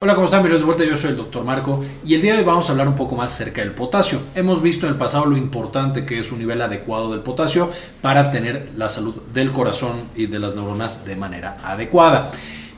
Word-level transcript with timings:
Hola, 0.00 0.14
¿cómo 0.14 0.26
están? 0.26 0.44
Bienvenidos 0.44 0.60
de 0.60 0.66
vuelta, 0.66 0.84
yo 0.84 0.96
soy 0.96 1.10
el 1.10 1.16
Dr. 1.16 1.42
Marco 1.42 1.84
y 2.06 2.14
el 2.14 2.22
día 2.22 2.34
de 2.34 2.38
hoy 2.38 2.44
vamos 2.44 2.68
a 2.68 2.70
hablar 2.70 2.86
un 2.86 2.94
poco 2.94 3.16
más 3.16 3.34
acerca 3.34 3.62
del 3.62 3.72
potasio. 3.72 4.20
Hemos 4.36 4.62
visto 4.62 4.86
en 4.86 4.92
el 4.92 4.96
pasado 4.96 5.26
lo 5.26 5.36
importante 5.36 6.06
que 6.06 6.20
es 6.20 6.30
un 6.30 6.38
nivel 6.38 6.62
adecuado 6.62 7.10
del 7.10 7.18
potasio 7.18 7.72
para 8.00 8.30
tener 8.30 8.70
la 8.76 8.88
salud 8.88 9.16
del 9.34 9.50
corazón 9.50 10.04
y 10.14 10.26
de 10.26 10.38
las 10.38 10.54
neuronas 10.54 11.04
de 11.04 11.16
manera 11.16 11.56
adecuada. 11.64 12.30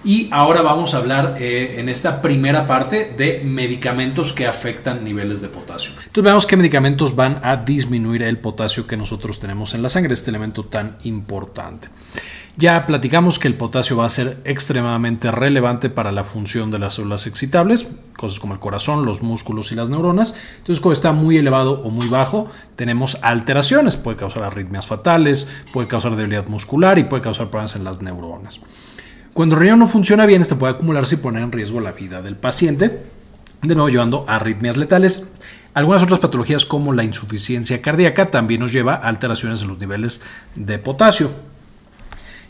Y 0.03 0.29
ahora 0.33 0.63
vamos 0.63 0.95
a 0.95 0.97
hablar 0.97 1.37
eh, 1.39 1.77
en 1.79 1.91
esta 1.91 2.23
primera 2.23 2.67
parte 2.67 3.13
de 3.17 3.43
medicamentos 3.45 4.33
que 4.33 4.47
afectan 4.47 5.05
niveles 5.05 5.43
de 5.43 5.49
potasio. 5.49 5.93
Entonces 5.99 6.25
veamos 6.25 6.47
qué 6.47 6.57
medicamentos 6.57 7.15
van 7.15 7.39
a 7.43 7.57
disminuir 7.57 8.23
el 8.23 8.39
potasio 8.39 8.87
que 8.87 8.97
nosotros 8.97 9.39
tenemos 9.39 9.75
en 9.75 9.83
la 9.83 9.91
sangre, 9.91 10.15
este 10.15 10.31
elemento 10.31 10.65
tan 10.65 10.97
importante. 11.05 11.89
Ya 12.57 12.85
platicamos 12.87 13.39
que 13.39 13.49
el 13.49 13.55
potasio 13.55 13.97
va 13.97 14.07
a 14.07 14.11
ser 14.11 14.39
extremadamente 14.45 15.31
relevante 15.31 15.89
para 15.89 16.13
la 16.13 16.25
función 16.25 16.71
de 16.71 16.79
las 16.79 16.95
células 16.95 17.27
excitables, 17.27 17.89
cosas 18.17 18.41
como 18.41 18.55
el 18.55 18.61
corazón, 18.61 19.07
los 19.07 19.23
músculos 19.23 19.71
y 19.71 19.77
las 19.77 19.89
neuronas. 19.89 20.35
Entonces, 20.59 20.81
cuando 20.81 20.95
está 20.95 21.13
muy 21.13 21.39
elevado 21.39 21.81
o 21.83 21.91
muy 21.91 22.09
bajo, 22.09 22.49
tenemos 22.75 23.19
alteraciones. 23.23 23.97
Puede 23.97 24.17
causar 24.17 24.43
arritmias 24.43 24.87
fatales, 24.87 25.49
puede 25.73 25.89
causar 25.89 26.17
debilidad 26.17 26.49
muscular 26.49 26.99
y 26.99 27.05
puede 27.05 27.23
causar 27.23 27.51
problemas 27.51 27.77
en 27.77 27.85
las 27.85 28.03
neuronas. 28.03 28.61
Cuando 29.33 29.55
el 29.55 29.63
riñón 29.63 29.79
no 29.79 29.87
funciona 29.87 30.27
bien, 30.27 30.41
este 30.41 30.57
puede 30.57 30.75
acumularse 30.75 31.15
y 31.15 31.19
poner 31.19 31.43
en 31.43 31.53
riesgo 31.53 31.81
la 31.81 31.93
vida 31.93 32.21
del 32.21 32.37
paciente, 32.37 33.03
de 33.63 33.75
nuevo 33.75 33.89
llevando 33.89 34.25
a 34.29 34.37
arritmias 34.37 34.77
letales. 34.77 35.29
Algunas 35.73 36.03
otras 36.03 36.19
patologías 36.19 36.67
como 36.67 36.93
la 36.93 37.05
insuficiencia 37.05 37.81
cardíaca 37.81 38.31
también 38.31 38.61
nos 38.61 38.73
lleva 38.73 38.95
a 38.95 39.09
alteraciones 39.09 39.63
en 39.63 39.69
los 39.69 39.79
niveles 39.79 40.21
de 40.57 40.79
potasio. 40.81 41.31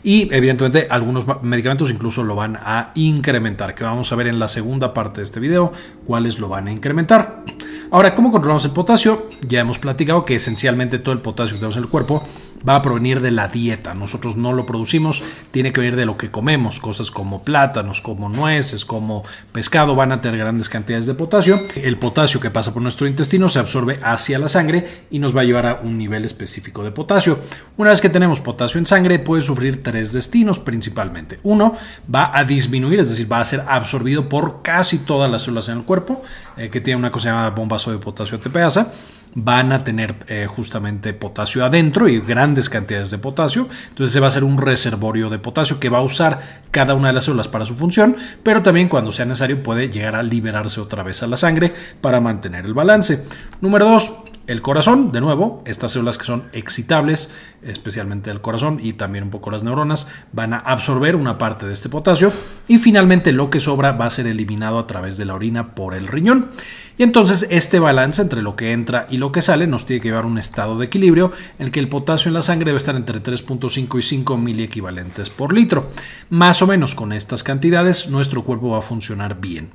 Y 0.03 0.33
evidentemente 0.33 0.87
algunos 0.89 1.25
medicamentos 1.43 1.91
incluso 1.91 2.23
lo 2.23 2.35
van 2.35 2.57
a 2.63 2.89
incrementar, 2.95 3.75
que 3.75 3.83
vamos 3.83 4.11
a 4.11 4.15
ver 4.15 4.25
en 4.25 4.39
la 4.39 4.47
segunda 4.47 4.95
parte 4.95 5.21
de 5.21 5.25
este 5.25 5.39
video 5.39 5.71
cuáles 6.07 6.39
lo 6.39 6.49
van 6.49 6.67
a 6.67 6.71
incrementar. 6.71 7.43
Ahora, 7.91 8.15
¿cómo 8.15 8.31
controlamos 8.31 8.65
el 8.65 8.71
potasio? 8.71 9.29
Ya 9.47 9.59
hemos 9.59 9.77
platicado 9.77 10.25
que 10.25 10.35
esencialmente 10.35 10.97
todo 10.97 11.13
el 11.13 11.21
potasio 11.21 11.55
que 11.55 11.59
tenemos 11.59 11.77
en 11.77 11.83
el 11.83 11.89
cuerpo 11.89 12.23
va 12.67 12.75
a 12.75 12.81
provenir 12.81 13.21
de 13.21 13.31
la 13.31 13.47
dieta. 13.47 13.93
Nosotros 13.93 14.37
no 14.37 14.53
lo 14.53 14.65
producimos, 14.65 15.23
tiene 15.51 15.73
que 15.73 15.81
venir 15.81 15.95
de 15.95 16.05
lo 16.05 16.17
que 16.17 16.31
comemos. 16.31 16.79
Cosas 16.79 17.11
como 17.11 17.43
plátanos, 17.43 18.01
como 18.01 18.29
nueces, 18.29 18.85
como 18.85 19.23
pescado 19.51 19.95
van 19.95 20.11
a 20.11 20.21
tener 20.21 20.39
grandes 20.39 20.69
cantidades 20.69 21.05
de 21.05 21.13
potasio. 21.13 21.59
El 21.75 21.97
potasio 21.97 22.39
que 22.39 22.51
pasa 22.51 22.73
por 22.73 22.81
nuestro 22.81 23.07
intestino 23.07 23.49
se 23.49 23.59
absorbe 23.59 23.99
hacia 24.03 24.39
la 24.39 24.47
sangre 24.47 24.87
y 25.09 25.19
nos 25.19 25.35
va 25.35 25.41
a 25.41 25.45
llevar 25.45 25.65
a 25.65 25.79
un 25.83 25.97
nivel 25.97 26.25
específico 26.25 26.83
de 26.83 26.91
potasio. 26.91 27.39
Una 27.77 27.89
vez 27.91 28.01
que 28.01 28.09
tenemos 28.09 28.39
potasio 28.39 28.79
en 28.79 28.85
sangre, 28.85 29.19
puede 29.19 29.41
sufrir 29.41 29.83
tres 29.83 30.13
destinos 30.13 30.59
principalmente. 30.59 31.39
Uno, 31.43 31.75
va 32.13 32.31
a 32.33 32.43
disminuir, 32.43 32.99
es 32.99 33.09
decir, 33.09 33.31
va 33.31 33.39
a 33.39 33.45
ser 33.45 33.63
absorbido 33.67 34.29
por 34.29 34.61
casi 34.61 34.99
todas 34.99 35.29
las 35.31 35.43
células 35.43 35.69
en 35.69 35.79
el 35.79 35.83
cuerpo, 35.83 36.23
eh, 36.57 36.69
que 36.69 36.81
tiene 36.81 36.97
una 36.99 37.11
cosa 37.11 37.29
llamada 37.29 37.49
bomba 37.49 37.77
de 37.77 37.97
potasio 37.97 38.37
ATPasa 38.37 38.91
van 39.33 39.71
a 39.71 39.83
tener 39.83 40.15
eh, 40.27 40.47
justamente 40.47 41.13
potasio 41.13 41.65
adentro 41.65 42.07
y 42.07 42.19
grandes 42.19 42.69
cantidades 42.69 43.11
de 43.11 43.17
potasio. 43.17 43.67
Entonces 43.89 44.13
se 44.13 44.19
va 44.19 44.27
a 44.27 44.29
hacer 44.29 44.43
un 44.43 44.57
reservorio 44.57 45.29
de 45.29 45.39
potasio 45.39 45.79
que 45.79 45.89
va 45.89 45.99
a 45.99 46.03
usar 46.03 46.39
cada 46.71 46.93
una 46.93 47.07
de 47.07 47.13
las 47.13 47.25
células 47.25 47.47
para 47.47 47.65
su 47.65 47.75
función, 47.75 48.17
pero 48.43 48.61
también 48.61 48.89
cuando 48.89 49.11
sea 49.11 49.25
necesario 49.25 49.63
puede 49.63 49.89
llegar 49.89 50.15
a 50.15 50.23
liberarse 50.23 50.81
otra 50.81 51.03
vez 51.03 51.23
a 51.23 51.27
la 51.27 51.37
sangre 51.37 51.71
para 52.01 52.19
mantener 52.19 52.65
el 52.65 52.73
balance. 52.73 53.23
Número 53.61 53.85
2 53.85 54.30
el 54.51 54.61
corazón, 54.61 55.13
de 55.13 55.21
nuevo, 55.21 55.63
estas 55.65 55.93
células 55.93 56.17
que 56.17 56.25
son 56.25 56.43
excitables, 56.51 57.33
especialmente 57.63 58.29
el 58.31 58.41
corazón 58.41 58.79
y 58.83 58.93
también 58.93 59.23
un 59.23 59.29
poco 59.29 59.49
las 59.49 59.63
neuronas, 59.63 60.09
van 60.33 60.53
a 60.53 60.57
absorber 60.57 61.15
una 61.15 61.37
parte 61.37 61.65
de 61.65 61.73
este 61.73 61.87
potasio 61.87 62.33
y 62.67 62.77
finalmente 62.77 63.31
lo 63.31 63.49
que 63.49 63.61
sobra 63.61 63.93
va 63.93 64.07
a 64.07 64.09
ser 64.09 64.27
eliminado 64.27 64.77
a 64.77 64.87
través 64.87 65.17
de 65.17 65.23
la 65.23 65.35
orina 65.35 65.73
por 65.73 65.93
el 65.93 66.07
riñón. 66.07 66.49
Y 66.97 67.03
entonces 67.03 67.47
este 67.49 67.79
balance 67.79 68.21
entre 68.21 68.41
lo 68.41 68.57
que 68.57 68.73
entra 68.73 69.07
y 69.09 69.17
lo 69.17 69.31
que 69.31 69.41
sale 69.41 69.67
nos 69.67 69.85
tiene 69.85 70.01
que 70.01 70.09
llevar 70.09 70.25
a 70.25 70.27
un 70.27 70.37
estado 70.37 70.77
de 70.77 70.85
equilibrio 70.85 71.31
en 71.57 71.67
el 71.67 71.71
que 71.71 71.79
el 71.79 71.87
potasio 71.87 72.27
en 72.27 72.33
la 72.33 72.41
sangre 72.41 72.65
debe 72.65 72.77
estar 72.77 72.95
entre 72.95 73.23
3.5 73.23 73.99
y 73.99 74.03
5 74.03 74.37
miliequivalentes 74.37 75.29
por 75.29 75.53
litro. 75.53 75.89
Más 76.29 76.61
o 76.61 76.67
menos 76.67 76.93
con 76.93 77.13
estas 77.13 77.43
cantidades 77.43 78.09
nuestro 78.09 78.43
cuerpo 78.43 78.71
va 78.71 78.79
a 78.79 78.81
funcionar 78.83 79.39
bien. 79.39 79.69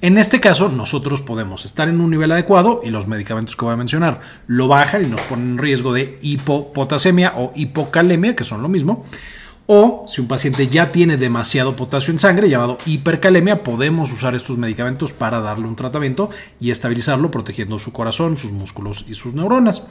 En 0.00 0.18
este 0.18 0.40
caso, 0.40 0.68
nosotros 0.68 1.20
podemos 1.20 1.64
estar 1.64 1.88
en 1.88 2.00
un 2.00 2.10
nivel 2.10 2.32
adecuado 2.32 2.80
y 2.84 2.90
los 2.90 3.06
medicamentos 3.06 3.56
que 3.56 3.64
voy 3.64 3.74
a 3.74 3.78
mencionar 3.78 4.20
lo 4.46 4.68
bajan 4.68 5.04
y 5.04 5.08
nos 5.08 5.20
ponen 5.22 5.52
en 5.52 5.58
riesgo 5.58 5.92
de 5.92 6.18
hipopotasemia 6.20 7.32
o 7.36 7.52
hipocalemia, 7.54 8.36
que 8.36 8.44
son 8.44 8.62
lo 8.62 8.68
mismo. 8.68 9.04
O 9.66 10.04
si 10.06 10.20
un 10.20 10.28
paciente 10.28 10.68
ya 10.68 10.92
tiene 10.92 11.16
demasiado 11.16 11.74
potasio 11.74 12.12
en 12.12 12.20
sangre, 12.20 12.48
llamado 12.48 12.78
hipercalemia, 12.86 13.64
podemos 13.64 14.12
usar 14.12 14.36
estos 14.36 14.58
medicamentos 14.58 15.12
para 15.12 15.40
darle 15.40 15.66
un 15.66 15.74
tratamiento 15.74 16.30
y 16.60 16.70
estabilizarlo, 16.70 17.32
protegiendo 17.32 17.78
su 17.80 17.92
corazón, 17.92 18.36
sus 18.36 18.52
músculos 18.52 19.04
y 19.08 19.14
sus 19.14 19.34
neuronas. 19.34 19.88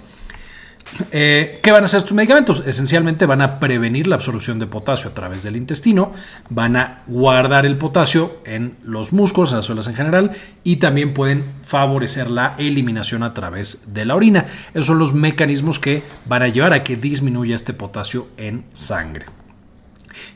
Eh, 1.12 1.60
¿Qué 1.62 1.72
van 1.72 1.84
a 1.84 1.86
hacer 1.86 2.00
estos 2.00 2.14
medicamentos? 2.14 2.64
Esencialmente 2.66 3.26
van 3.26 3.42
a 3.42 3.60
prevenir 3.60 4.08
la 4.08 4.16
absorción 4.16 4.60
de 4.60 4.68
potasio 4.68 5.10
a 5.10 5.14
través 5.14 5.44
del 5.44 5.56
intestino, 5.56 6.14
van 6.50 6.76
a 6.78 7.04
guardar 7.08 7.66
el 7.66 7.78
potasio 7.78 8.40
en 8.46 8.78
los 8.84 9.12
músculos, 9.12 9.52
en 9.52 9.58
las 9.58 9.66
células 9.66 9.88
en 9.88 9.96
general, 9.96 10.32
y 10.64 10.78
también 10.78 11.14
pueden 11.14 11.44
favorecer 11.64 12.30
la 12.30 12.56
eliminación 12.58 13.24
a 13.24 13.34
través 13.34 13.94
de 13.94 14.06
la 14.06 14.16
orina. 14.16 14.46
Esos 14.74 14.88
son 14.88 15.00
los 15.00 15.14
mecanismos 15.14 15.80
que 15.80 16.04
van 16.26 16.44
a 16.44 16.48
llevar 16.48 16.74
a 16.74 16.84
que 16.84 16.96
disminuya 16.96 17.56
este 17.56 17.74
potasio 17.74 18.28
en 18.38 18.66
sangre. 18.72 19.26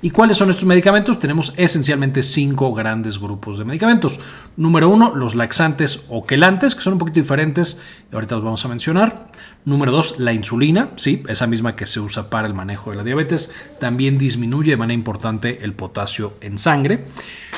¿Y 0.01 0.11
cuáles 0.11 0.37
son 0.37 0.49
estos 0.49 0.65
medicamentos? 0.65 1.19
Tenemos 1.19 1.53
esencialmente 1.57 2.23
cinco 2.23 2.73
grandes 2.73 3.19
grupos 3.19 3.57
de 3.57 3.65
medicamentos. 3.65 4.21
Número 4.55 4.87
uno, 4.87 5.13
los 5.13 5.35
laxantes 5.35 6.05
o 6.07 6.23
quelantes, 6.23 6.73
que 6.73 6.81
son 6.81 6.93
un 6.93 6.99
poquito 6.99 7.19
diferentes, 7.19 7.79
y 8.09 8.15
ahorita 8.15 8.35
los 8.35 8.43
vamos 8.45 8.63
a 8.63 8.69
mencionar. 8.69 9.27
Número 9.65 9.91
dos, 9.91 10.17
la 10.19 10.31
insulina, 10.31 10.91
sí, 10.95 11.21
esa 11.27 11.47
misma 11.47 11.75
que 11.75 11.85
se 11.85 11.99
usa 11.99 12.29
para 12.29 12.47
el 12.47 12.53
manejo 12.53 12.91
de 12.91 12.97
la 12.97 13.03
diabetes, 13.03 13.51
también 13.77 14.17
disminuye 14.17 14.71
de 14.71 14.77
manera 14.77 14.93
importante 14.95 15.59
el 15.63 15.73
potasio 15.73 16.35
en 16.39 16.57
sangre. 16.57 17.05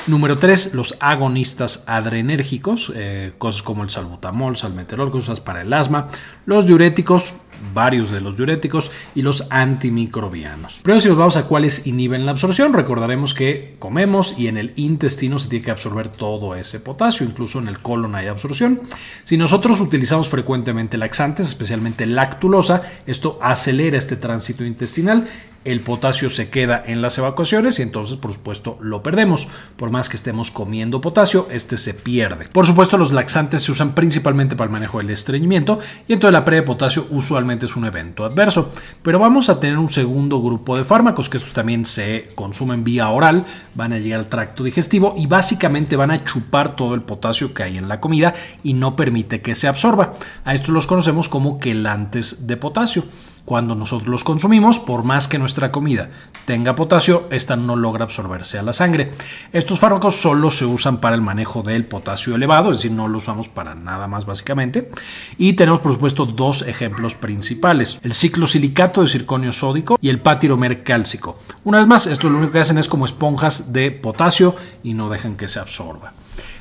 Número 0.08 0.36
3, 0.36 0.74
los 0.74 0.96
agonistas 0.98 1.84
adrenérgicos, 1.86 2.92
eh, 2.96 3.34
cosas 3.38 3.62
como 3.62 3.84
el 3.84 3.90
salbutamol, 3.90 4.56
salmeterol, 4.56 5.12
cosas 5.12 5.40
para 5.40 5.60
el 5.60 5.72
asma. 5.72 6.08
Los 6.44 6.66
diuréticos, 6.66 7.34
varios 7.74 8.10
de 8.10 8.20
los 8.20 8.36
diuréticos 8.36 8.90
y 9.14 9.22
los 9.22 9.46
antimicrobianos. 9.50 10.80
Pero 10.82 11.00
si 11.00 11.08
nos 11.08 11.16
vamos 11.16 11.36
a 11.36 11.46
cuáles 11.46 11.86
inhiben 11.86 12.26
la 12.26 12.32
absorción, 12.32 12.72
recordaremos 12.72 13.34
que 13.34 13.76
comemos 13.78 14.38
y 14.38 14.48
en 14.48 14.56
el 14.56 14.72
intestino 14.76 15.38
se 15.38 15.48
tiene 15.48 15.64
que 15.64 15.70
absorber 15.70 16.08
todo 16.08 16.54
ese 16.54 16.80
potasio, 16.80 17.26
incluso 17.26 17.58
en 17.58 17.68
el 17.68 17.78
colon 17.78 18.14
hay 18.14 18.26
absorción. 18.26 18.80
Si 19.24 19.36
nosotros 19.36 19.80
utilizamos 19.80 20.28
frecuentemente 20.28 20.98
laxantes, 20.98 21.46
especialmente 21.46 22.06
lactulosa, 22.06 22.82
esto 23.06 23.38
acelera 23.42 23.98
este 23.98 24.16
tránsito 24.16 24.64
intestinal 24.64 25.28
el 25.64 25.80
potasio 25.80 26.30
se 26.30 26.50
queda 26.50 26.82
en 26.86 27.02
las 27.02 27.18
evacuaciones 27.18 27.78
y 27.78 27.82
entonces 27.82 28.16
por 28.16 28.32
supuesto 28.32 28.78
lo 28.80 29.02
perdemos. 29.02 29.48
Por 29.76 29.90
más 29.90 30.08
que 30.08 30.16
estemos 30.16 30.50
comiendo 30.50 31.00
potasio, 31.00 31.48
este 31.50 31.76
se 31.76 31.94
pierde. 31.94 32.48
Por 32.48 32.66
supuesto 32.66 32.98
los 32.98 33.12
laxantes 33.12 33.62
se 33.62 33.72
usan 33.72 33.94
principalmente 33.94 34.56
para 34.56 34.66
el 34.66 34.72
manejo 34.72 34.98
del 34.98 35.10
estreñimiento 35.10 35.78
y 36.08 36.12
entonces 36.12 36.32
la 36.32 36.44
pérdida 36.44 36.62
de 36.62 36.66
potasio 36.66 37.06
usualmente 37.10 37.66
es 37.66 37.76
un 37.76 37.84
evento 37.84 38.24
adverso. 38.24 38.70
Pero 39.02 39.18
vamos 39.18 39.48
a 39.48 39.60
tener 39.60 39.78
un 39.78 39.88
segundo 39.88 40.40
grupo 40.40 40.76
de 40.76 40.84
fármacos 40.84 41.28
que 41.28 41.36
estos 41.36 41.52
también 41.52 41.84
se 41.84 42.30
consumen 42.34 42.84
vía 42.84 43.08
oral, 43.08 43.44
van 43.74 43.92
a 43.92 43.98
llegar 43.98 44.20
al 44.20 44.28
tracto 44.28 44.64
digestivo 44.64 45.14
y 45.16 45.26
básicamente 45.26 45.96
van 45.96 46.10
a 46.10 46.24
chupar 46.24 46.76
todo 46.76 46.94
el 46.94 47.02
potasio 47.02 47.54
que 47.54 47.62
hay 47.62 47.78
en 47.78 47.88
la 47.88 48.00
comida 48.00 48.34
y 48.62 48.74
no 48.74 48.96
permite 48.96 49.40
que 49.40 49.54
se 49.54 49.68
absorba. 49.68 50.14
A 50.44 50.54
estos 50.54 50.70
los 50.70 50.86
conocemos 50.86 51.28
como 51.28 51.58
quelantes 51.58 52.46
de 52.46 52.56
potasio. 52.56 53.04
Cuando 53.44 53.74
nosotros 53.74 54.08
los 54.08 54.22
consumimos, 54.22 54.78
por 54.78 55.02
más 55.02 55.26
que 55.26 55.38
nuestra 55.38 55.72
comida 55.72 56.10
tenga 56.44 56.76
potasio, 56.76 57.26
esta 57.30 57.56
no 57.56 57.74
logra 57.74 58.04
absorberse 58.04 58.58
a 58.58 58.62
la 58.62 58.72
sangre. 58.72 59.10
Estos 59.52 59.80
fármacos 59.80 60.16
solo 60.16 60.50
se 60.50 60.64
usan 60.64 60.98
para 60.98 61.16
el 61.16 61.22
manejo 61.22 61.62
del 61.62 61.84
potasio 61.84 62.36
elevado, 62.36 62.70
es 62.70 62.78
decir, 62.78 62.92
no 62.92 63.08
lo 63.08 63.18
usamos 63.18 63.48
para 63.48 63.74
nada 63.74 64.06
más 64.06 64.26
básicamente. 64.26 64.90
Y 65.38 65.54
tenemos, 65.54 65.80
por 65.80 65.92
supuesto, 65.92 66.24
dos 66.24 66.62
ejemplos 66.62 67.16
principales: 67.16 67.98
el 68.02 68.14
ciclosilicato 68.14 69.02
de 69.02 69.08
circonio 69.08 69.52
sódico 69.52 69.98
y 70.00 70.08
el 70.08 70.20
patiromer 70.20 70.84
cálcico. 70.84 71.38
Una 71.64 71.78
vez 71.78 71.86
más, 71.88 72.06
esto 72.06 72.30
lo 72.30 72.38
único 72.38 72.52
que 72.52 72.60
hacen 72.60 72.78
es 72.78 72.88
como 72.88 73.06
esponjas 73.06 73.72
de 73.72 73.90
potasio 73.90 74.54
y 74.84 74.94
no 74.94 75.10
dejan 75.10 75.36
que 75.36 75.48
se 75.48 75.58
absorba. 75.58 76.14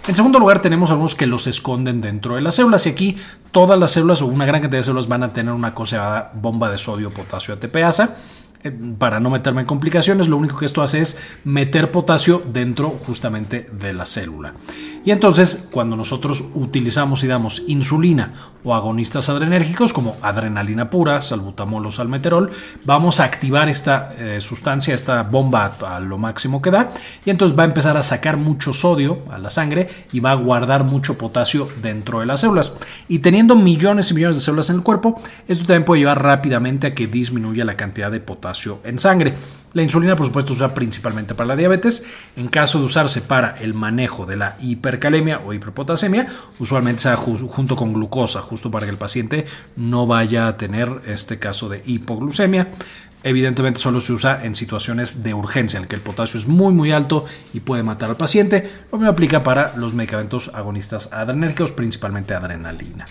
En 0.08 0.16
segundo 0.16 0.40
lugar, 0.40 0.62
tenemos 0.62 0.90
algunos 0.90 1.14
que 1.14 1.28
los 1.28 1.46
esconden 1.46 2.02
dentro 2.02 2.36
de 2.36 2.42
las 2.42 2.56
células 2.56 2.88
y 2.88 2.90
aquí 2.90 3.18
todas 3.52 3.78
las 3.80 3.92
células 3.92 4.22
o 4.22 4.26
una 4.26 4.46
gran 4.46 4.62
cantidad 4.62 4.80
de 4.80 4.84
células 4.84 5.08
van 5.08 5.24
a 5.24 5.34
tener 5.34 5.54
una 5.54 5.74
cosa 5.74 5.98
llamada 5.98 6.32
bomba 6.34 6.72
de 6.72 6.78
sodio 6.78 7.12
potasio 7.12 7.54
ATPasa. 7.54 8.16
Eh, 8.64 8.72
para 8.98 9.20
no 9.20 9.30
meterme 9.30 9.62
en 9.62 9.68
complicaciones, 9.68 10.28
lo 10.28 10.38
único 10.38 10.58
que 10.58 10.66
esto 10.66 10.82
hace 10.82 11.02
es 11.02 11.18
meter 11.44 11.92
potasio 11.92 12.42
dentro 12.46 12.90
justamente 13.06 13.70
de 13.72 13.94
la 13.94 14.06
célula. 14.06 14.54
Y 15.04 15.12
entonces, 15.12 15.68
cuando 15.72 15.96
nosotros 15.96 16.44
utilizamos 16.54 17.24
y 17.24 17.28
damos 17.28 17.64
insulina 17.68 18.34
o 18.64 18.76
agonistas 18.76 19.30
adrenérgicos 19.30 19.94
como 19.94 20.16
adrenalina 20.22 20.92
pura, 20.92 21.22
salbutamol 21.22 21.88
o 21.88 21.92
salmeterol, 21.92 22.52
vamos 22.86 23.20
a 23.20 23.24
activar 23.24 23.68
esta 23.68 24.14
eh, 24.20 24.40
sustancia, 24.42 24.94
esta 24.94 25.24
bomba 25.24 25.74
a, 25.82 25.96
a 25.96 26.00
lo 26.00 26.20
máximo 26.20 26.62
que 26.62 26.70
da, 26.70 26.92
y 27.26 27.32
entonces 27.32 27.58
va 27.58 27.64
a 27.64 27.66
empezar 27.66 27.98
a 27.98 28.04
sacar 28.04 28.38
mucho 28.38 28.74
sodio 28.74 29.24
a 29.32 29.40
la 29.40 29.50
sangre 29.50 29.90
y 30.12 30.20
va 30.20 30.32
a 30.32 30.36
guardar 30.36 30.84
mucho 30.84 31.18
potasio 31.18 31.68
dentro 31.82 32.20
de 32.20 32.28
las 32.28 32.42
células. 32.42 32.74
Y 33.08 33.20
teniendo 33.20 33.56
millones 33.56 34.12
y 34.12 34.14
millones 34.14 34.36
de 34.36 34.44
células 34.44 34.70
en 34.70 34.76
el 34.78 34.84
cuerpo, 34.84 35.20
esto 35.48 35.66
también 35.66 35.84
puede 35.84 36.02
llevar 36.02 36.22
rápidamente 36.22 36.88
a 36.88 36.94
que 36.94 37.08
disminuya 37.08 37.66
la 37.66 37.76
cantidad 37.76 38.12
de 38.12 38.20
potasio 38.20 38.80
en 38.84 39.00
sangre. 39.00 39.34
La 39.74 39.84
insulina, 39.84 40.18
por 40.18 40.26
supuesto, 40.26 40.54
se 40.54 40.58
usa 40.58 40.74
principalmente 40.74 41.34
para 41.34 41.48
la 41.48 41.56
diabetes. 41.56 42.04
En 42.36 42.50
caso 42.50 42.80
de 42.80 42.86
usarse 42.86 43.22
para 43.22 43.58
el 43.60 43.74
manejo 43.74 44.26
de 44.26 44.36
la 44.36 44.58
hipercalemia 44.60 45.40
o 45.46 45.54
hiperpotasemia, 45.54 46.28
usualmente 46.60 47.04
se 47.04 47.16
junto 47.16 47.76
con 47.78 47.94
glucosa, 47.94 48.42
justo 48.42 48.70
para 48.70 48.86
que 48.86 48.92
el 48.92 48.98
paciente 48.98 49.46
no 49.78 50.08
vaya 50.08 50.48
a 50.48 50.58
tener 50.58 51.02
este 51.08 51.40
caso 51.40 51.70
de 51.70 51.82
hipoglucemia. 51.86 52.68
Evidentemente 53.24 53.80
solo 53.80 54.02
se 54.02 54.14
usa 54.14 54.44
en 54.44 54.56
situaciones 54.56 55.24
de 55.24 55.34
urgencia, 55.34 55.80
en 55.80 55.86
que 55.86 55.96
el 55.96 56.02
potasio 56.02 56.40
es 56.40 56.48
muy 56.48 56.74
muy 56.74 56.92
alto 56.92 57.26
y 57.54 57.60
puede 57.60 57.84
matar 57.84 58.10
al 58.10 58.18
paciente. 58.18 58.70
Lo 58.92 58.98
mismo 58.98 59.12
aplica 59.12 59.44
para 59.44 59.74
los 59.78 59.94
medicamentos 59.94 60.52
agonistas 60.54 61.14
adrenérgicos, 61.14 61.72
principalmente 61.72 62.34
adrenalina. 62.34 63.06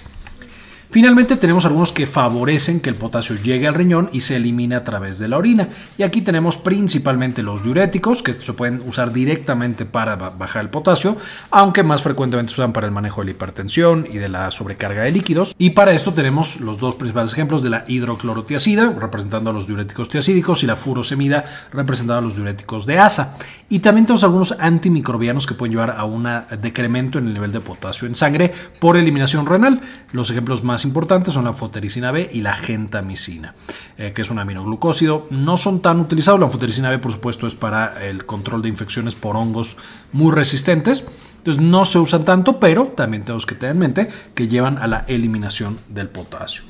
Finalmente 0.93 1.37
tenemos 1.37 1.65
algunos 1.67 1.93
que 1.93 2.05
favorecen 2.05 2.81
que 2.81 2.89
el 2.89 2.97
potasio 2.97 3.37
llegue 3.37 3.69
al 3.69 3.75
riñón 3.75 4.11
y 4.13 4.23
se 4.23 4.35
elimine 4.35 4.75
a 4.75 4.83
través 4.83 5.21
de 5.21 5.29
la 5.29 5.39
orina. 5.39 5.69
Y 5.97 6.03
aquí 6.03 6.21
tenemos 6.21 6.57
principalmente 6.57 7.45
los 7.45 7.63
diuréticos, 7.63 8.25
que 8.25 8.33
se 8.33 8.53
pueden 8.55 8.83
usar 8.85 9.13
directamente 9.13 9.85
para 9.85 10.17
bajar 10.17 10.63
el 10.63 10.69
potasio, 10.69 11.17
aunque 11.53 11.85
más 11.85 12.03
frecuentemente 12.03 12.53
se 12.53 12.61
usan 12.61 12.73
para 12.73 12.89
el 12.89 12.93
manejo 12.93 13.21
de 13.21 13.27
la 13.27 13.31
hipertensión 13.31 14.05
y 14.11 14.19
de 14.19 14.29
la 14.29 14.51
sobrecarga 14.51 15.05
de 15.05 15.13
líquidos. 15.13 15.55
Y 15.59 15.71
para 15.71 15.93
esto 15.93 16.13
tenemos 16.13 16.61
los 16.61 16.79
dos 16.79 16.97
principales 16.97 17.33
ejemplos 17.35 17.63
de 17.63 17.71
la 17.71 17.85
hidroclorotiacida, 17.87 18.91
representando 18.99 19.51
a 19.51 19.53
los 19.53 19.69
diuréticos 19.69 20.09
tiacídicos, 20.09 20.65
y 20.65 20.67
la 20.67 20.75
furosemida, 20.75 21.45
representando 21.73 22.19
a 22.19 22.23
los 22.23 22.35
diuréticos 22.35 22.85
de 22.87 22.99
asa. 22.99 23.37
Y 23.69 23.79
también 23.79 24.07
tenemos 24.07 24.25
algunos 24.25 24.57
antimicrobianos 24.59 25.47
que 25.47 25.55
pueden 25.55 25.73
llevar 25.73 25.95
a 25.97 26.05
un 26.05 26.29
decremento 26.61 27.21
en 27.21 27.29
el 27.29 27.35
nivel 27.35 27.53
de 27.53 27.61
potasio 27.61 28.09
en 28.09 28.17
sangre 28.17 28.53
por 28.81 28.97
eliminación 28.97 29.47
renal. 29.47 29.81
Los 30.11 30.31
ejemplos 30.31 30.65
más 30.65 30.80
importantes 30.85 31.35
son 31.35 31.45
la 31.45 31.53
fotericina 31.53 32.11
B 32.13 32.31
y 32.33 32.41
la 32.41 32.55
gentamicina, 32.55 33.55
eh, 33.97 34.13
que 34.15 34.23
es 34.23 34.31
un 34.31 34.39
aminoglucósido. 34.39 35.27
No 35.31 35.57
son 35.57 35.81
tan 35.81 36.01
utilizados. 36.01 36.41
La 36.41 36.49
fotericina 36.49 36.91
B, 36.91 36.99
por 36.99 37.13
supuesto, 37.13 37.47
es 37.47 37.55
para 37.55 38.07
el 38.07 38.27
control 38.27 38.63
de 38.63 38.69
infecciones 38.69 39.15
por 39.15 39.37
hongos 39.37 39.77
muy 40.13 40.33
resistentes. 40.33 41.07
Entonces 41.39 41.63
no 41.63 41.85
se 41.85 41.99
usan 41.99 42.25
tanto, 42.25 42.61
pero 42.61 42.89
también 42.89 43.23
tenemos 43.23 43.47
que 43.47 43.55
tener 43.55 43.75
en 43.75 43.79
mente 43.79 44.09
que 44.35 44.49
llevan 44.49 44.79
a 44.79 44.87
la 44.87 45.05
eliminación 45.09 45.79
del 45.89 46.09
potasio. 46.09 46.65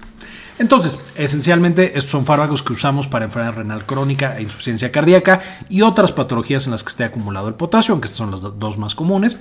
Entonces, 0.61 0.99
esencialmente 1.15 1.97
estos 1.97 2.11
son 2.11 2.27
fármacos 2.27 2.63
que 2.63 2.75
usamos 2.75 3.09
para 3.09 3.25
enfermedad 3.25 3.57
renal 3.57 3.87
crónica 3.87 4.37
e 4.37 4.43
insuficiencia 4.43 4.93
cardíaca 4.93 5.41
y 5.71 5.81
otras 5.81 6.13
patologías 6.13 6.67
en 6.67 6.73
las 6.73 6.85
que 6.85 6.91
esté 6.91 7.05
acumulado 7.05 7.49
el 7.49 7.55
potasio, 7.55 7.93
aunque 7.93 8.07
estas 8.07 8.19
son 8.19 8.31
las 8.31 8.43
dos 8.43 8.77
más 8.77 8.95
comunes. 8.95 9.39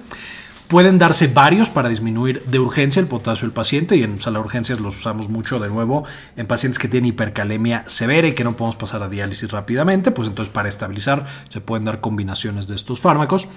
Pueden 0.70 1.00
darse 1.00 1.26
varios 1.26 1.72
para 1.72 1.90
disminuir 1.90 2.44
de 2.46 2.60
urgencia 2.60 3.00
el 3.00 3.08
potasio 3.08 3.48
del 3.48 3.54
paciente 3.54 3.96
y 3.96 4.04
en 4.04 4.22
sala 4.22 4.38
de 4.38 4.46
urgencias 4.46 4.80
los 4.80 5.00
usamos 5.00 5.28
mucho 5.28 5.58
de 5.58 5.68
nuevo 5.68 6.04
en 6.36 6.46
pacientes 6.46 6.78
que 6.78 6.88
tienen 6.88 7.10
hipercalemia 7.10 7.84
severa 7.88 8.28
y 8.28 8.34
que 8.34 8.44
no 8.44 8.56
podemos 8.56 8.76
pasar 8.76 9.02
a 9.02 9.10
diálisis 9.10 9.50
rápidamente, 9.50 10.12
pues 10.12 10.28
entonces 10.28 10.54
para 10.54 10.70
estabilizar 10.70 11.26
se 11.50 11.60
pueden 11.60 11.86
dar 11.86 12.02
combinaciones 12.02 12.68
de 12.68 12.76
estos 12.76 13.00
fármacos. 13.00 13.48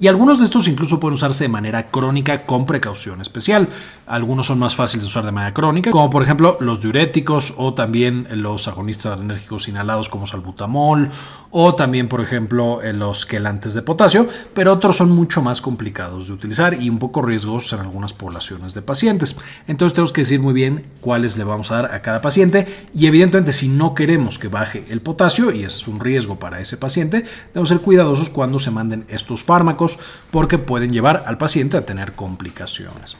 Y 0.00 0.06
algunos 0.06 0.38
de 0.38 0.44
estos 0.44 0.68
incluso 0.68 1.00
pueden 1.00 1.14
usarse 1.14 1.44
de 1.44 1.48
manera 1.48 1.88
crónica 1.88 2.44
con 2.44 2.66
precaución 2.66 3.20
especial. 3.20 3.66
Algunos 4.06 4.46
son 4.46 4.60
más 4.60 4.76
fáciles 4.76 5.02
de 5.02 5.08
usar 5.08 5.24
de 5.24 5.32
manera 5.32 5.52
crónica, 5.52 5.90
como 5.90 6.08
por 6.08 6.22
ejemplo 6.22 6.56
los 6.60 6.80
diuréticos 6.80 7.52
o 7.56 7.74
también 7.74 8.28
los 8.30 8.68
agonistas 8.68 9.18
enérgicos 9.18 9.66
inhalados 9.66 10.08
como 10.08 10.28
salbutamol 10.28 11.10
o 11.50 11.74
también 11.74 12.08
por 12.08 12.20
ejemplo 12.20 12.80
los 12.92 13.26
quelantes 13.26 13.74
de 13.74 13.82
potasio, 13.82 14.28
pero 14.54 14.72
otros 14.72 14.96
son 14.96 15.10
mucho 15.10 15.42
más 15.42 15.60
complicados 15.60 16.28
de 16.28 16.34
utilizar 16.34 16.80
y 16.80 16.88
un 16.90 16.98
poco 16.98 17.20
riesgosos 17.20 17.72
en 17.72 17.80
algunas 17.80 18.12
poblaciones 18.12 18.74
de 18.74 18.82
pacientes. 18.82 19.36
Entonces 19.66 19.94
tenemos 19.94 20.12
que 20.12 20.20
decir 20.20 20.40
muy 20.40 20.54
bien 20.54 20.86
cuáles 21.00 21.36
le 21.36 21.44
vamos 21.44 21.72
a 21.72 21.82
dar 21.82 21.94
a 21.94 22.02
cada 22.02 22.20
paciente 22.20 22.66
y 22.94 23.06
evidentemente 23.06 23.52
si 23.52 23.68
no 23.68 23.94
queremos 23.94 24.38
que 24.38 24.48
baje 24.48 24.84
el 24.90 25.00
potasio 25.00 25.50
y 25.50 25.64
es 25.64 25.88
un 25.88 25.98
riesgo 25.98 26.36
para 26.36 26.60
ese 26.60 26.76
paciente, 26.76 27.24
debemos 27.48 27.68
ser 27.68 27.80
cuidadosos 27.80 28.30
cuando 28.30 28.58
se 28.58 28.70
manden 28.70 29.04
estos 29.08 29.42
fármacos 29.42 29.87
porque 30.30 30.58
pueden 30.58 30.92
llevar 30.92 31.22
al 31.26 31.38
paciente 31.38 31.76
a 31.76 31.86
tener 31.86 32.12
complicaciones. 32.12 33.16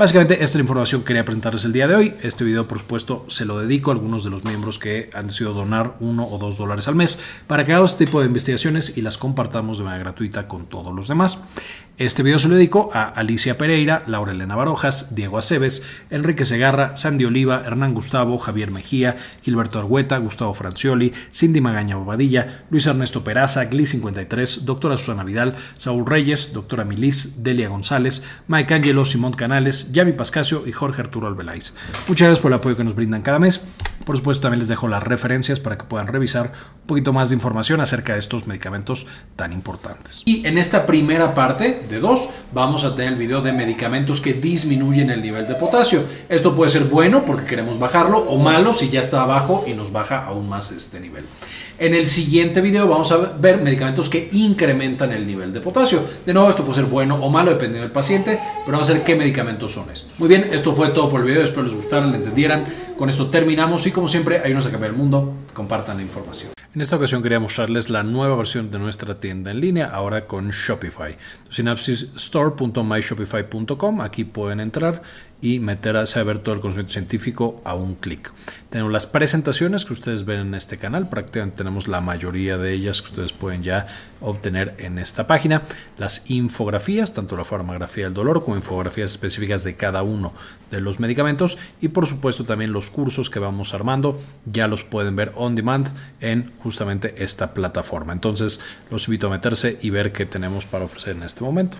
Básicamente 0.00 0.32
esta 0.32 0.44
es 0.44 0.54
la 0.54 0.60
información 0.62 1.02
que 1.02 1.08
quería 1.08 1.26
presentarles 1.26 1.66
el 1.66 1.74
día 1.74 1.86
de 1.86 1.94
hoy. 1.94 2.14
Este 2.22 2.42
video 2.42 2.66
por 2.66 2.78
supuesto 2.78 3.26
se 3.28 3.44
lo 3.44 3.58
dedico 3.58 3.90
a 3.90 3.94
algunos 3.94 4.24
de 4.24 4.30
los 4.30 4.44
miembros 4.44 4.78
que 4.78 5.10
han 5.12 5.26
decidido 5.26 5.52
donar 5.52 5.96
uno 6.00 6.26
o 6.26 6.38
dos 6.38 6.56
dólares 6.56 6.88
al 6.88 6.94
mes 6.94 7.20
para 7.46 7.66
que 7.66 7.72
hagamos 7.72 7.90
este 7.90 8.06
tipo 8.06 8.20
de 8.20 8.26
investigaciones 8.26 8.96
y 8.96 9.02
las 9.02 9.18
compartamos 9.18 9.76
de 9.76 9.84
manera 9.84 10.04
gratuita 10.04 10.48
con 10.48 10.64
todos 10.64 10.94
los 10.94 11.06
demás. 11.06 11.42
Este 12.00 12.22
video 12.22 12.38
se 12.38 12.48
lo 12.48 12.54
dedico 12.54 12.88
a 12.94 13.04
Alicia 13.04 13.58
Pereira, 13.58 14.04
Laura 14.06 14.32
Elena 14.32 14.56
Barojas, 14.56 15.14
Diego 15.14 15.36
Aceves, 15.36 15.82
Enrique 16.08 16.46
Segarra, 16.46 16.96
Sandy 16.96 17.26
Oliva, 17.26 17.62
Hernán 17.62 17.92
Gustavo, 17.92 18.38
Javier 18.38 18.70
Mejía, 18.70 19.18
Gilberto 19.42 19.78
Argueta, 19.78 20.16
Gustavo 20.16 20.54
Francioli, 20.54 21.12
Cindy 21.30 21.60
Magaña 21.60 21.96
Bobadilla, 21.96 22.64
Luis 22.70 22.86
Ernesto 22.86 23.22
Peraza, 23.22 23.68
Gli53, 23.68 24.60
doctora 24.62 24.96
Susana 24.96 25.24
Vidal, 25.24 25.56
Saúl 25.76 26.06
Reyes, 26.06 26.54
doctora 26.54 26.86
Milis, 26.86 27.44
Delia 27.44 27.68
González, 27.68 28.24
Mike 28.48 28.72
Angelo, 28.72 29.04
Simón 29.04 29.34
Canales, 29.34 29.92
Yavi 29.92 30.14
Pascasio 30.14 30.66
y 30.66 30.72
Jorge 30.72 31.02
Arturo 31.02 31.26
Albeláiz. 31.26 31.74
Muchas 32.08 32.28
gracias 32.28 32.40
por 32.40 32.50
el 32.50 32.60
apoyo 32.60 32.78
que 32.78 32.84
nos 32.84 32.94
brindan 32.94 33.20
cada 33.20 33.38
mes. 33.38 33.62
Por 34.06 34.16
supuesto, 34.16 34.44
también 34.44 34.60
les 34.60 34.68
dejo 34.68 34.88
las 34.88 35.02
referencias 35.02 35.60
para 35.60 35.76
que 35.76 35.84
puedan 35.84 36.06
revisar 36.06 36.52
un 36.80 36.86
poquito 36.86 37.12
más 37.12 37.28
de 37.28 37.34
información 37.34 37.82
acerca 37.82 38.14
de 38.14 38.20
estos 38.20 38.46
medicamentos 38.46 39.06
tan 39.36 39.52
importantes. 39.52 40.22
Y 40.24 40.46
en 40.46 40.56
esta 40.56 40.86
primera 40.86 41.34
parte 41.34 41.86
de 41.90 42.00
vamos 42.52 42.84
a 42.84 42.94
tener 42.94 43.12
el 43.12 43.18
video 43.18 43.42
de 43.42 43.52
medicamentos 43.52 44.20
que 44.20 44.32
disminuyen 44.32 45.10
el 45.10 45.22
nivel 45.22 45.46
de 45.46 45.54
potasio. 45.54 46.04
Esto 46.28 46.54
puede 46.54 46.70
ser 46.70 46.84
bueno 46.84 47.24
porque 47.24 47.44
queremos 47.44 47.78
bajarlo 47.78 48.18
o 48.18 48.38
malo 48.38 48.72
si 48.72 48.88
ya 48.88 49.00
está 49.00 49.22
abajo 49.22 49.64
y 49.66 49.74
nos 49.74 49.92
baja 49.92 50.24
aún 50.24 50.48
más 50.48 50.70
este 50.70 51.00
nivel. 51.00 51.24
En 51.80 51.94
el 51.94 52.08
siguiente 52.08 52.60
video 52.60 52.86
vamos 52.86 53.10
a 53.10 53.16
ver 53.16 53.62
medicamentos 53.62 54.10
que 54.10 54.28
incrementan 54.32 55.12
el 55.12 55.26
nivel 55.26 55.50
de 55.50 55.62
potasio. 55.62 56.04
De 56.26 56.34
nuevo, 56.34 56.50
esto 56.50 56.62
puede 56.62 56.82
ser 56.82 56.90
bueno 56.90 57.14
o 57.14 57.30
malo 57.30 57.52
dependiendo 57.52 57.84
del 57.84 57.90
paciente, 57.90 58.38
pero 58.66 58.72
vamos 58.72 58.90
a 58.90 58.92
ver 58.92 59.02
qué 59.02 59.14
medicamentos 59.14 59.72
son 59.72 59.90
estos. 59.90 60.20
Muy 60.20 60.28
bien, 60.28 60.50
esto 60.52 60.74
fue 60.74 60.88
todo 60.88 61.08
por 61.08 61.22
el 61.22 61.26
video. 61.26 61.42
Espero 61.42 61.62
les 61.62 61.74
gustara, 61.74 62.04
le 62.04 62.18
entendieran. 62.18 62.66
Con 62.98 63.08
esto 63.08 63.30
terminamos 63.30 63.86
y 63.86 63.92
como 63.92 64.08
siempre, 64.08 64.40
ayúdenos 64.40 64.66
a 64.66 64.70
cambiar 64.70 64.92
el 64.92 64.98
mundo. 64.98 65.32
Compartan 65.54 65.96
la 65.96 66.02
información. 66.02 66.50
En 66.72 66.80
esta 66.80 66.94
ocasión 66.94 67.20
quería 67.20 67.40
mostrarles 67.40 67.90
la 67.90 68.04
nueva 68.04 68.36
versión 68.36 68.70
de 68.70 68.78
nuestra 68.78 69.18
tienda 69.18 69.50
en 69.50 69.58
línea, 69.58 69.86
ahora 69.86 70.28
con 70.28 70.50
Shopify. 70.50 71.16
Synapsisstore.myshopify.com, 71.48 74.00
aquí 74.00 74.22
pueden 74.22 74.60
entrar 74.60 75.02
y 75.40 75.58
meterse 75.58 76.20
a 76.20 76.22
ver 76.22 76.38
todo 76.38 76.54
el 76.54 76.60
conocimiento 76.60 76.92
científico 76.92 77.60
a 77.64 77.74
un 77.74 77.96
clic. 77.96 78.32
Tenemos 78.68 78.92
las 78.92 79.08
presentaciones 79.08 79.84
que 79.84 79.94
ustedes 79.94 80.24
ven 80.24 80.42
en 80.42 80.54
este 80.54 80.78
canal, 80.78 81.08
prácticamente 81.08 81.64
tenemos 81.70 81.86
la 81.86 82.00
mayoría 82.00 82.58
de 82.58 82.72
ellas 82.72 83.00
que 83.00 83.10
ustedes 83.10 83.32
pueden 83.32 83.62
ya 83.62 83.86
obtener 84.20 84.74
en 84.78 84.98
esta 84.98 85.28
página. 85.28 85.62
Las 85.98 86.28
infografías, 86.28 87.14
tanto 87.14 87.36
la 87.36 87.44
farmacografía 87.44 88.06
del 88.06 88.14
dolor 88.14 88.42
como 88.42 88.56
infografías 88.56 89.12
específicas 89.12 89.62
de 89.62 89.76
cada 89.76 90.02
uno 90.02 90.32
de 90.72 90.80
los 90.80 90.98
medicamentos 90.98 91.58
y 91.80 91.86
por 91.86 92.08
supuesto 92.08 92.42
también 92.42 92.72
los 92.72 92.90
cursos 92.90 93.30
que 93.30 93.38
vamos 93.38 93.72
armando, 93.72 94.18
ya 94.50 94.66
los 94.66 94.82
pueden 94.82 95.14
ver 95.14 95.30
on 95.36 95.54
demand 95.54 95.86
en 96.20 96.50
justamente 96.58 97.22
esta 97.22 97.54
plataforma. 97.54 98.12
Entonces 98.12 98.60
los 98.90 99.06
invito 99.06 99.28
a 99.28 99.30
meterse 99.30 99.78
y 99.80 99.90
ver 99.90 100.10
qué 100.10 100.26
tenemos 100.26 100.64
para 100.64 100.86
ofrecer 100.86 101.14
en 101.14 101.22
este 101.22 101.44
momento. 101.44 101.76